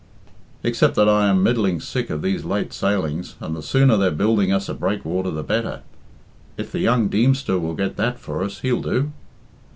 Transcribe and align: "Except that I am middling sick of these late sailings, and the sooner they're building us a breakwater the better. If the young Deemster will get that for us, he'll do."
"Except 0.63 0.95
that 0.95 1.07
I 1.07 1.29
am 1.29 1.43
middling 1.43 1.79
sick 1.79 2.09
of 2.09 2.23
these 2.23 2.43
late 2.43 2.73
sailings, 2.73 3.35
and 3.39 3.55
the 3.55 3.61
sooner 3.61 3.97
they're 3.97 4.09
building 4.09 4.51
us 4.51 4.67
a 4.67 4.73
breakwater 4.73 5.29
the 5.29 5.43
better. 5.43 5.81
If 6.57 6.71
the 6.71 6.79
young 6.79 7.07
Deemster 7.07 7.59
will 7.59 7.75
get 7.75 7.97
that 7.97 8.17
for 8.17 8.43
us, 8.43 8.61
he'll 8.61 8.81
do." 8.81 9.11